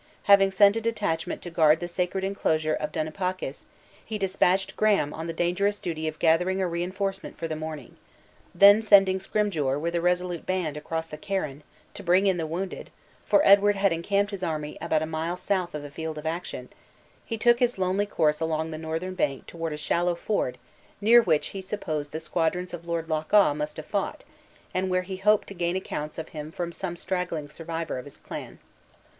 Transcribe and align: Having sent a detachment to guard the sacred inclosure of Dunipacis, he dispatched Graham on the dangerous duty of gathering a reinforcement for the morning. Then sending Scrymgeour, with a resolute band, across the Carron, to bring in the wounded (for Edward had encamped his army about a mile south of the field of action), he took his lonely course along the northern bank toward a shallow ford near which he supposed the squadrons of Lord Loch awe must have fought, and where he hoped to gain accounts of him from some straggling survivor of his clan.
Having 0.23 0.49
sent 0.49 0.75
a 0.75 0.81
detachment 0.81 1.43
to 1.43 1.51
guard 1.51 1.79
the 1.79 1.87
sacred 1.87 2.23
inclosure 2.23 2.73
of 2.73 2.91
Dunipacis, 2.91 3.65
he 4.03 4.17
dispatched 4.17 4.75
Graham 4.75 5.13
on 5.13 5.27
the 5.27 5.31
dangerous 5.31 5.77
duty 5.77 6.07
of 6.07 6.17
gathering 6.17 6.59
a 6.59 6.67
reinforcement 6.67 7.37
for 7.37 7.47
the 7.47 7.55
morning. 7.55 7.97
Then 8.55 8.81
sending 8.81 9.19
Scrymgeour, 9.19 9.77
with 9.77 9.93
a 9.93 10.01
resolute 10.01 10.47
band, 10.47 10.75
across 10.75 11.05
the 11.05 11.17
Carron, 11.19 11.61
to 11.93 12.01
bring 12.01 12.25
in 12.25 12.37
the 12.37 12.47
wounded 12.47 12.89
(for 13.27 13.43
Edward 13.45 13.75
had 13.75 13.93
encamped 13.93 14.31
his 14.31 14.41
army 14.41 14.75
about 14.81 15.03
a 15.03 15.05
mile 15.05 15.37
south 15.37 15.75
of 15.75 15.83
the 15.83 15.91
field 15.91 16.17
of 16.17 16.25
action), 16.25 16.69
he 17.23 17.37
took 17.37 17.59
his 17.59 17.77
lonely 17.77 18.07
course 18.07 18.39
along 18.39 18.71
the 18.71 18.79
northern 18.79 19.13
bank 19.13 19.45
toward 19.45 19.71
a 19.71 19.77
shallow 19.77 20.15
ford 20.15 20.57
near 20.99 21.21
which 21.21 21.49
he 21.49 21.61
supposed 21.61 22.11
the 22.11 22.19
squadrons 22.19 22.73
of 22.73 22.87
Lord 22.87 23.07
Loch 23.07 23.35
awe 23.35 23.53
must 23.53 23.77
have 23.77 23.85
fought, 23.85 24.23
and 24.73 24.89
where 24.89 25.03
he 25.03 25.17
hoped 25.17 25.47
to 25.49 25.53
gain 25.53 25.75
accounts 25.75 26.17
of 26.17 26.29
him 26.29 26.51
from 26.51 26.71
some 26.71 26.95
straggling 26.95 27.47
survivor 27.49 27.99
of 27.99 28.05
his 28.05 28.17
clan. 28.17 28.57